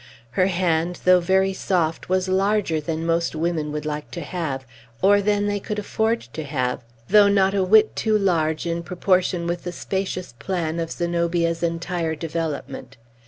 Her 0.31 0.47
hand, 0.47 0.99
though 1.05 1.19
very 1.19 1.53
soft, 1.53 2.09
was 2.09 2.27
larger 2.27 2.81
than 2.81 3.05
most 3.05 3.35
women 3.35 3.71
would 3.71 3.85
like 3.85 4.09
to 4.17 4.21
have, 4.21 4.65
or 4.99 5.21
than 5.21 5.45
they 5.45 5.59
could 5.59 5.77
afford 5.77 6.21
to 6.21 6.43
have, 6.43 6.83
though 7.07 7.27
not 7.27 7.53
a 7.53 7.63
whit 7.63 7.95
too 7.95 8.17
large 8.17 8.65
in 8.65 8.81
proportion 8.81 9.45
with 9.45 9.63
the 9.63 9.71
spacious 9.71 10.33
plan 10.33 10.79
of 10.79 10.89
Zenobia's 10.91 11.61
entire 11.61 12.15
development. 12.15 12.97